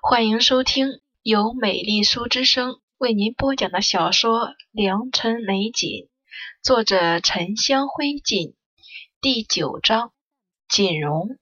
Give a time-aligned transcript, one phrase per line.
[0.00, 5.90] 欢迎收听由美丽书之声为您播讲的小说《良辰美景》，
[6.62, 8.54] 作者沉香灰烬，
[9.20, 10.12] 第九章。
[10.68, 11.36] 锦荣，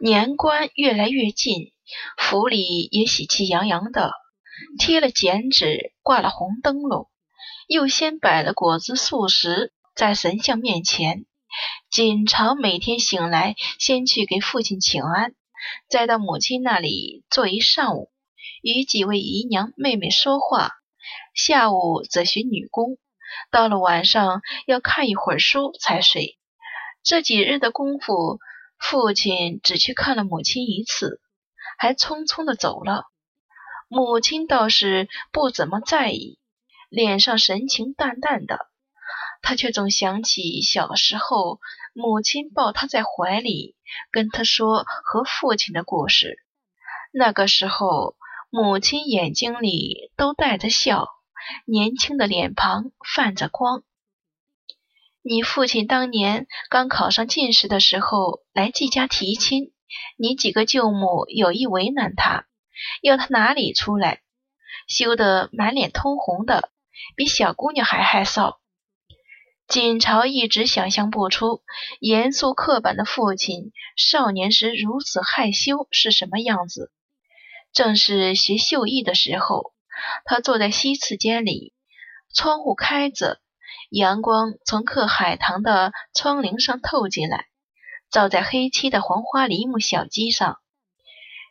[0.00, 1.72] 年关越来越近，
[2.16, 4.12] 府里也喜气洋洋的，
[4.78, 7.10] 贴了剪纸，挂了红灯笼，
[7.68, 11.26] 又先摆了果子素食在神像面前。
[11.90, 15.34] 锦朝每天醒来，先去给父亲请安。
[15.88, 18.10] 再到母亲那里坐一上午，
[18.62, 20.70] 与几位姨娘妹妹说话；
[21.34, 22.98] 下午则学女工，
[23.50, 26.38] 到了晚上要看一会儿书才睡。
[27.02, 28.38] 这几日的功夫，
[28.78, 31.20] 父亲只去看了母亲一次，
[31.78, 33.04] 还匆匆的走了。
[33.88, 36.38] 母亲倒是不怎么在意，
[36.90, 38.68] 脸上神情淡淡的。
[39.42, 41.60] 他却总想起小时候，
[41.94, 43.76] 母亲抱他在怀里，
[44.10, 46.38] 跟他说和父亲的故事。
[47.12, 48.16] 那个时候，
[48.50, 51.08] 母亲眼睛里都带着笑，
[51.64, 53.82] 年轻的脸庞泛着光。
[55.22, 59.72] 你父亲当年刚考上进士的时候来季家提亲，
[60.16, 62.46] 你几个舅母有意为难他，
[63.02, 64.22] 要他哪里出来，
[64.86, 66.70] 羞得满脸通红的，
[67.16, 68.56] 比小姑娘还害臊。
[69.68, 71.60] 锦朝一直想象不出
[72.00, 76.90] 严肃刻板的父亲少年时如此害羞是什么样子。
[77.74, 79.74] 正是学绣艺的时候，
[80.24, 81.74] 他坐在西次间里，
[82.34, 83.40] 窗户开着，
[83.90, 87.44] 阳光从刻海棠的窗棂上透进来，
[88.10, 90.56] 照在黑漆的黄花梨木小鸡上。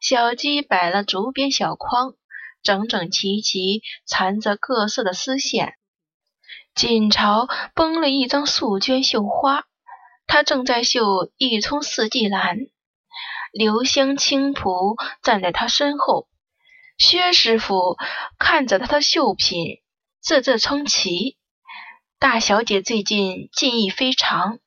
[0.00, 2.14] 小鸡摆了竹编小筐，
[2.62, 5.74] 整整齐齐缠着各色的丝线。
[6.74, 9.64] 锦朝绷了一张素绢绣花，
[10.26, 12.58] 他正在绣一丛四季兰。
[13.52, 16.26] 留香青仆站在他身后，
[16.98, 17.96] 薛师傅
[18.40, 19.82] 看着他的绣品，
[20.20, 21.38] 啧啧称奇。
[22.18, 24.58] 大小姐最近技艺非常，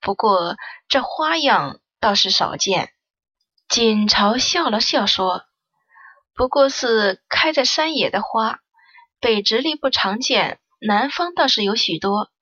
[0.00, 0.56] 不过
[0.88, 2.94] 这花样倒是少见。
[3.68, 5.44] 锦朝笑了笑说
[6.34, 8.60] ：“不过是开在山野的花，
[9.20, 12.32] 北直隶不常见。”南方倒是有许多。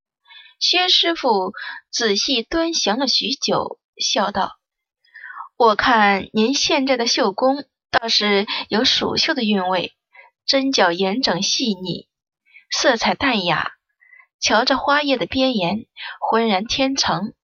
[0.58, 1.52] 薛师傅
[1.90, 4.58] 仔细端详了许久，笑道
[5.58, 9.94] ：“我看您现在的绣工倒是有蜀绣的韵味，
[10.46, 12.08] 针脚严整细腻，
[12.70, 13.72] 色彩淡雅。
[14.40, 15.84] 瞧这花叶的边沿，
[16.18, 17.34] 浑然天成。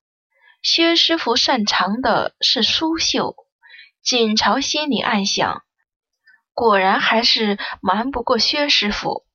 [0.62, 3.36] 薛师傅擅长的是苏绣。”
[4.02, 5.62] 锦朝心里暗想：
[6.54, 9.25] 果然还是瞒不过薛师傅。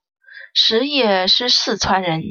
[0.54, 2.24] 石业是四川人，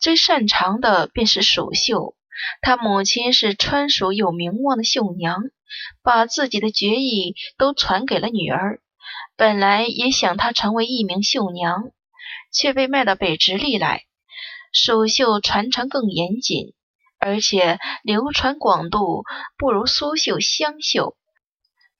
[0.00, 2.16] 最擅长的便是蜀绣。
[2.62, 5.42] 他母亲是川蜀有名望的绣娘，
[6.02, 8.80] 把自己的绝艺都传给了女儿。
[9.36, 11.90] 本来也想她成为一名绣娘，
[12.52, 14.02] 却被卖到北直隶来。
[14.72, 16.74] 蜀绣传承更严谨，
[17.18, 19.24] 而且流传广度
[19.56, 21.16] 不如苏绣、湘绣，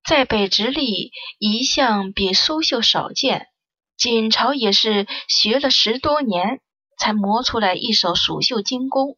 [0.04, 3.48] 在北直隶一向比苏绣少见。
[3.96, 6.60] 锦朝也是学了十多年，
[6.98, 9.16] 才磨出来一手蜀绣精工。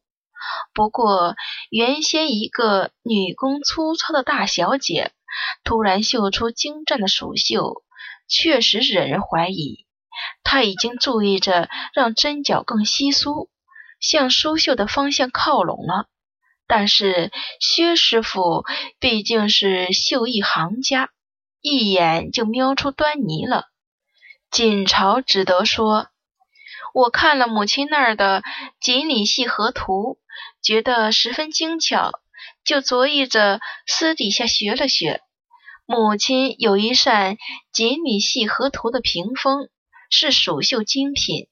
[0.73, 1.35] 不过，
[1.69, 5.11] 原先一个女工粗糙的大小姐，
[5.63, 7.83] 突然绣出精湛的蜀绣，
[8.29, 9.85] 确实惹人怀疑。
[10.43, 13.49] 她已经注意着让针脚更稀疏，
[13.99, 16.07] 向苏绣的方向靠拢了。
[16.67, 18.63] 但是，薛师傅
[18.99, 21.09] 毕竟是绣艺行家，
[21.61, 23.65] 一眼就瞄出端倪了。
[24.57, 26.07] 锦朝只得说
[26.91, 28.41] ：“我看了母亲那儿的
[28.81, 30.17] 锦鲤戏河图，
[30.63, 32.09] 觉得十分精巧，
[32.65, 35.21] 就着意着私底下学了学。
[35.85, 37.37] 母亲有一扇
[37.71, 39.69] 锦鲤戏河图的屏风，
[40.09, 41.47] 是蜀绣精品，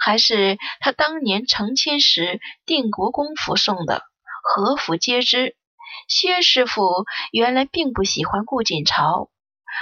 [0.00, 4.02] 还是他当年成亲时定国公府送的，
[4.42, 5.54] 何府皆知。
[6.08, 9.30] 薛师傅原来并不喜欢顾锦朝。”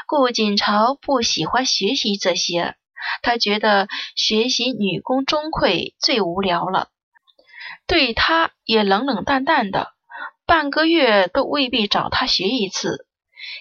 [0.07, 2.77] 顾锦朝不喜欢学习这些，
[3.23, 6.91] 他觉得学习女工钟馗最无聊了，
[7.87, 9.93] 对他也冷冷淡淡的，
[10.47, 13.07] 半个月都未必找他学一次。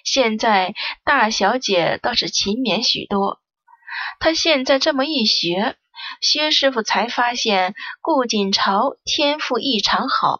[0.04, 0.74] 现在
[1.04, 3.40] 大小姐倒是勤勉许多，
[4.20, 5.76] 他现在这么一学，
[6.22, 10.38] 薛师傅才发现顾锦朝天赋异常好，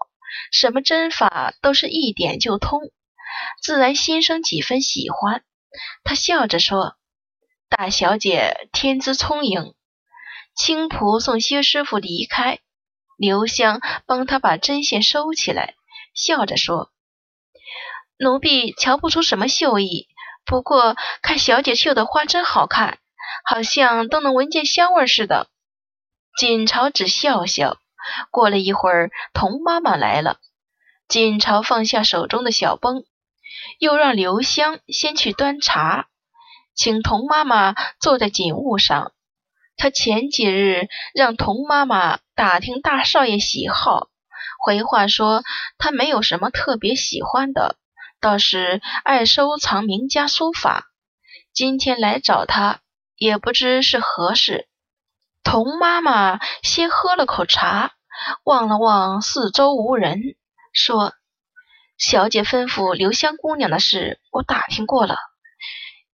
[0.51, 2.80] 什么针法都是一点就通，
[3.62, 5.44] 自然心生几分喜欢。
[6.04, 6.95] 他笑着说
[7.69, 9.74] ：“大小姐天资聪颖。”
[10.56, 12.60] 青仆送薛师傅离开，
[13.18, 15.75] 刘香帮他把针线收起来，
[16.13, 16.92] 笑着说
[18.18, 20.07] ：“奴婢瞧不出什么绣艺，
[20.45, 23.00] 不过看小姐绣的花真好看，
[23.44, 25.48] 好像都能闻见香味似的。
[26.38, 27.77] 锦朝只笑笑。
[28.30, 30.38] 过了一会儿，童妈妈来了。
[31.07, 33.04] 锦朝放下手中的小绷，
[33.79, 36.07] 又让刘香先去端茶，
[36.75, 39.11] 请童妈妈坐在锦物上。
[39.77, 44.07] 他前几日让童妈妈打听大少爷喜好，
[44.65, 45.43] 回话说
[45.77, 47.75] 他没有什么特别喜欢的，
[48.21, 50.85] 倒是爱收藏名家书法。
[51.53, 52.79] 今天来找他，
[53.17, 54.67] 也不知是何事。
[55.43, 57.93] 童妈妈先喝了口茶，
[58.43, 60.21] 望了望四周无人，
[60.73, 61.13] 说
[61.97, 65.15] ：“小姐吩咐留香姑娘的事，我打听过了，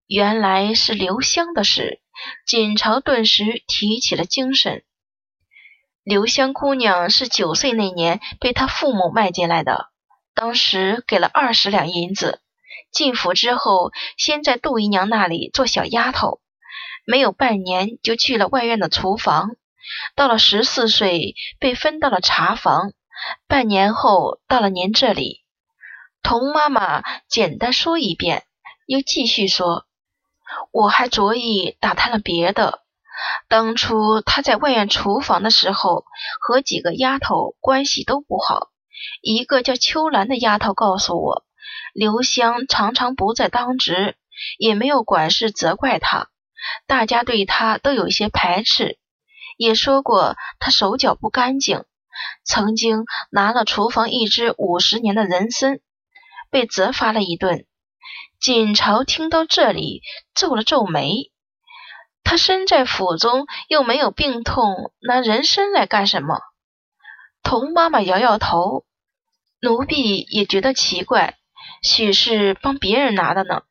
[0.06, 2.00] 原来是留香的事。”
[2.46, 4.84] 锦朝顿时提起了精神。
[6.04, 9.88] 留香姑娘是九岁那年被她父母卖进来的，
[10.34, 12.40] 当时给了二十两银子。
[12.92, 16.40] 进府之后，先在杜姨娘那里做小丫头，
[17.04, 19.56] 没有半年就去了外院的厨房。
[20.14, 22.92] 到了十四岁，被分到了茶房。
[23.48, 25.41] 半年后，到了您这里。
[26.22, 28.44] 童妈妈简单说一遍，
[28.86, 29.86] 又继续说。
[30.70, 32.80] 我还着意打探了别的。
[33.48, 36.04] 当初他在外院厨房的时候，
[36.40, 38.68] 和几个丫头关系都不好。
[39.20, 41.44] 一个叫秋兰的丫头告诉我，
[41.92, 44.16] 刘香常常不在当值，
[44.58, 46.28] 也没有管事责怪他，
[46.86, 48.98] 大家对他都有些排斥，
[49.56, 51.84] 也说过他手脚不干净，
[52.44, 55.80] 曾经拿了厨房一只五十年的人参，
[56.52, 57.66] 被责罚了一顿。
[58.38, 60.02] 锦朝听到这里，
[60.34, 61.32] 皱了皱眉。
[62.22, 66.40] 他身在府中，又没有病痛，拿人参来干什么？
[67.42, 68.84] 童妈妈摇摇头。
[69.60, 71.38] 奴婢也觉得奇怪，
[71.82, 73.62] 许是帮别人拿的呢。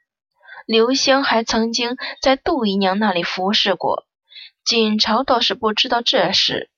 [0.66, 4.06] 刘香还曾经在杜姨娘那里服侍过，
[4.64, 6.70] 锦朝倒是不知道这事。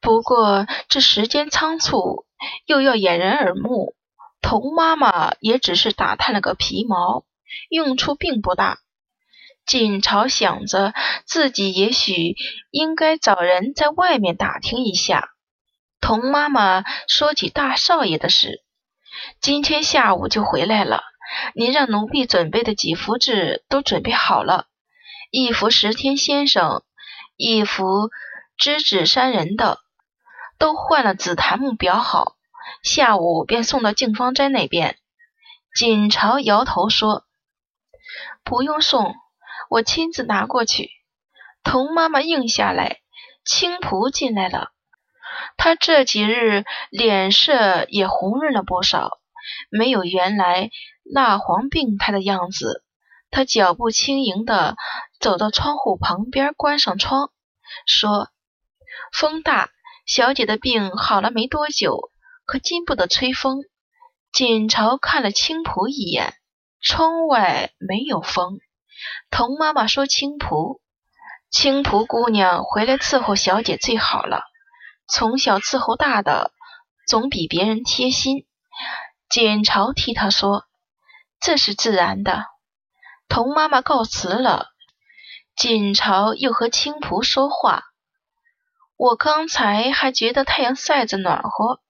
[0.00, 2.24] 不过这时间仓促，
[2.66, 3.94] 又要掩人耳目。
[4.42, 7.24] 童妈妈也只是打探了个皮毛，
[7.68, 8.78] 用处并不大。
[9.66, 10.94] 锦朝想着
[11.26, 12.34] 自己也许
[12.70, 15.28] 应该找人在外面打听一下。
[16.00, 18.64] 童妈妈说起大少爷的事，
[19.40, 21.02] 今天下午就回来了。
[21.54, 24.66] 您让奴婢准备的几幅字都准备好了，
[25.30, 26.82] 一幅石天先生，
[27.36, 28.10] 一幅
[28.56, 29.78] 知止山人的，
[30.58, 32.34] 都换了紫檀木裱好。
[32.82, 34.98] 下午便送到静芳斋那边。
[35.74, 37.24] 锦朝摇头说
[38.42, 39.14] ：“不用送，
[39.68, 40.90] 我亲自拿过去。”
[41.62, 42.98] 童妈妈应下来。
[43.42, 44.70] 青蒲进来了，
[45.56, 49.18] 他这几日脸色也红润了不少，
[49.70, 50.70] 没有原来
[51.04, 52.84] 蜡黄病态的样子。
[53.30, 54.76] 他脚步轻盈地
[55.20, 57.30] 走到窗户旁边，关上窗，
[57.86, 58.28] 说
[59.12, 59.70] ：“风大，
[60.04, 62.10] 小姐的病好了没多久。”
[62.50, 63.62] 可经不得吹风。
[64.32, 66.34] 锦朝看了青蒲一眼，
[66.82, 68.58] 窗外没有风。
[69.30, 70.80] 童妈妈说：“青蒲，
[71.48, 74.42] 青蒲姑娘回来伺候小姐最好了。
[75.06, 76.50] 从小伺候大的，
[77.06, 78.48] 总比别人贴心。”
[79.30, 80.64] 锦朝替她说
[81.40, 82.46] ：“这是自然的。”
[83.30, 84.70] 童妈妈告辞了。
[85.54, 87.84] 锦朝又和青蒲说话
[88.98, 91.80] ：“我刚才还觉得太阳晒着暖和。”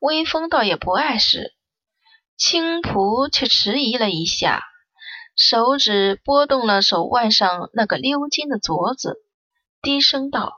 [0.00, 1.54] 微风倒也不碍事，
[2.36, 4.64] 青蒲却迟疑了一下，
[5.36, 9.18] 手指拨动了手腕上那个鎏金的镯子，
[9.82, 10.54] 低声道：“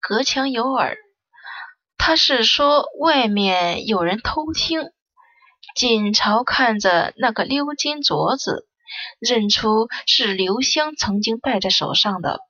[0.00, 0.96] 隔墙有耳。”
[1.98, 4.92] 他是说外面有人偷听。
[5.74, 8.68] 锦朝看着那个鎏金镯子，
[9.18, 12.40] 认出是刘香曾经戴在手上的，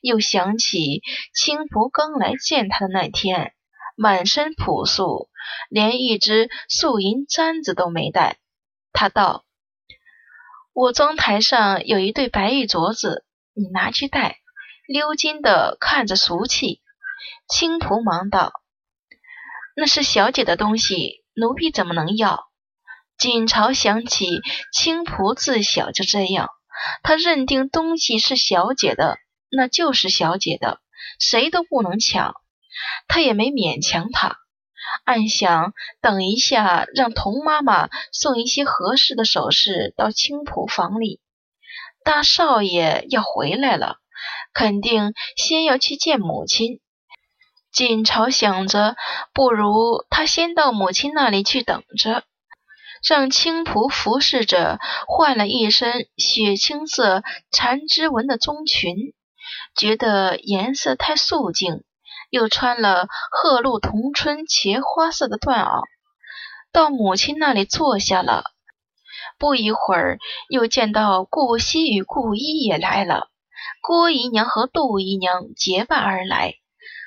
[0.00, 1.02] 又想起
[1.34, 3.53] 青蒲刚来见他的那天。
[3.94, 5.28] 满身朴素，
[5.68, 8.38] 连一只素银簪子都没戴。
[8.92, 9.44] 他道
[10.72, 13.24] ：“我妆台上有一对白玉镯子，
[13.54, 14.38] 你拿去戴，
[14.88, 16.80] 鎏金的，看着俗气。”
[17.48, 18.52] 青蒲忙道
[19.76, 22.48] ：“那是小姐的东西，奴婢怎么能要？”
[23.16, 24.40] 锦朝想起
[24.72, 26.50] 青蒲自小就这样，
[27.02, 29.18] 他认定东西是小姐的，
[29.50, 30.80] 那就是小姐的，
[31.20, 32.34] 谁都不能抢。
[33.08, 34.38] 他也没勉强他，
[35.04, 41.20] 暗想等一下让童妈妈送一些合适的首饰到青浦房里。
[42.04, 43.96] 大少爷要回来了，
[44.52, 46.80] 肯定先要去见母亲。
[47.72, 48.96] 锦朝想着，
[49.32, 52.24] 不如他先到母亲那里去等着。
[53.06, 59.12] 让青仆服侍着换了一身血青色缠枝纹的棕裙，
[59.76, 61.84] 觉得颜色太素净，
[62.34, 65.84] 又穿了鹤鹿同春茄花色的缎袄，
[66.72, 68.42] 到母亲那里坐下了。
[69.38, 73.28] 不一会儿，又见到顾惜与顾一也来了。
[73.80, 76.54] 郭姨娘和杜姨娘结伴而来，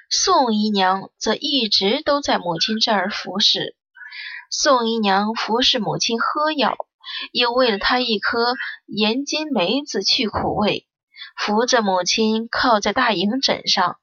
[0.10, 3.76] 宋姨娘则一直都在母亲这儿服侍。
[4.50, 6.78] 宋姨娘服侍母亲喝药，
[7.34, 8.56] 又喂了她一颗
[8.86, 10.88] 盐金梅子去苦味，
[11.36, 13.98] 扶着母亲靠在大营枕上。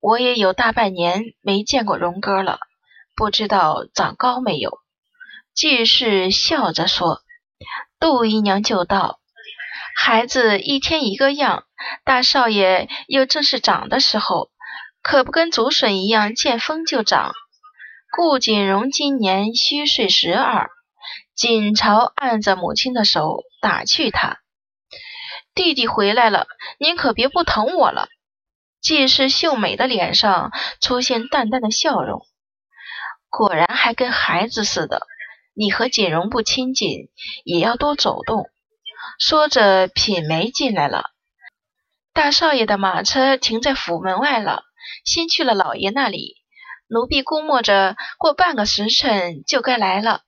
[0.00, 2.60] 我也有大半年没见过荣哥了，
[3.16, 4.78] 不知道长高没有。
[5.54, 7.22] 季氏笑着说
[7.98, 9.18] ：“杜姨娘就道，
[9.96, 11.64] 孩子一天一个样，
[12.04, 14.50] 大少爷又正是长的时候，
[15.02, 17.32] 可不跟竹笋一样见风就长。”
[18.16, 20.70] 顾锦荣今年虚岁十二，
[21.34, 24.38] 锦朝按着母亲的手打趣他
[25.54, 26.46] ：“弟弟回来了，
[26.78, 28.08] 您可别不疼我了。”
[28.80, 32.24] 季氏秀美的脸上出现淡淡的笑容，
[33.28, 35.02] 果然还跟孩子似的。
[35.54, 37.08] 你和锦荣不亲近，
[37.44, 38.48] 也要多走动。
[39.18, 41.02] 说着，品梅进来了。
[42.12, 44.62] 大少爷的马车停在府门外了，
[45.04, 46.36] 先去了老爷那里。
[46.88, 50.22] 奴婢估摸着，过半个时辰就该来了。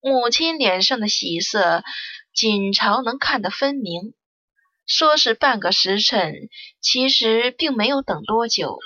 [0.00, 1.84] 母亲脸上的喜色，
[2.34, 4.14] 锦朝能看得分明。
[4.94, 6.34] 说是半个时辰，
[6.82, 8.78] 其实并没有等多久。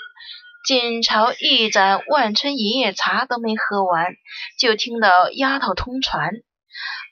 [0.65, 4.13] 锦朝一盏万春一夜茶都没喝完，
[4.57, 6.31] 就听到丫头通传。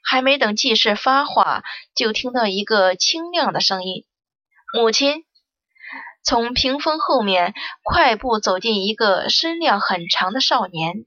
[0.01, 1.61] 还没等季氏发话，
[1.93, 4.05] 就听到一个清亮的声音
[4.73, 5.25] ：“母亲。”
[6.23, 11.05] 从屏风后面快步走进一个身量很长的少年，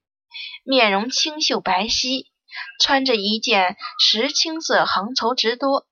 [0.63, 2.27] 面容清秀白皙，
[2.83, 5.85] 穿着一件石青色横绸直裰，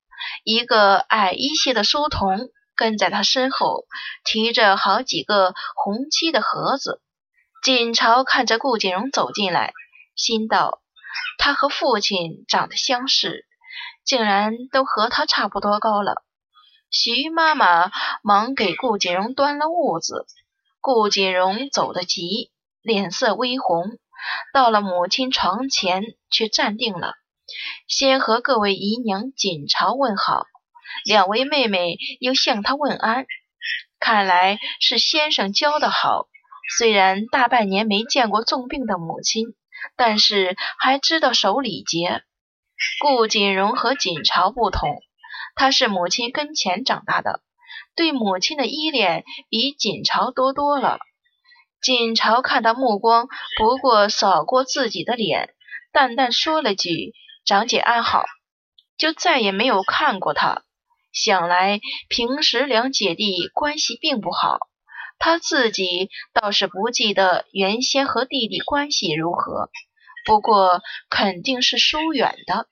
[0.44, 2.50] 一个矮一些的书童。
[2.78, 3.86] 跟在他身后，
[4.22, 7.00] 提着好几个红漆的盒子。
[7.62, 9.72] 锦朝看着顾锦荣走进来，
[10.14, 10.82] 心道：
[11.38, 13.46] 他和父亲长得相似，
[14.04, 16.22] 竟然都和他差不多高了。
[16.90, 17.90] 徐妈妈
[18.22, 20.26] 忙给顾锦荣端了物子。
[20.82, 23.98] 顾锦荣走得急，脸色微红，
[24.52, 27.14] 到了母亲床前，却站定了，
[27.88, 30.46] 先和各位姨娘锦朝问好。
[31.04, 33.26] 两位妹妹又向他问安，
[34.00, 36.28] 看来是先生教的好。
[36.78, 39.54] 虽然大半年没见过重病的母亲，
[39.96, 42.22] 但是还知道守礼节。
[43.00, 45.00] 顾锦荣和锦朝不同，
[45.54, 47.40] 他是母亲跟前长大的，
[47.94, 50.98] 对母亲的依恋比锦朝多多了。
[51.80, 55.54] 锦朝看他目光不过扫过自己的脸，
[55.92, 57.12] 淡淡说了句
[57.46, 58.24] “长姐安好”，
[58.98, 60.64] 就再也没有看过他。
[61.12, 64.58] 想来平时两姐弟关系并不好，
[65.18, 69.70] 他自己倒是不记得原先和弟弟关系如何，
[70.26, 72.68] 不过肯定是疏远的。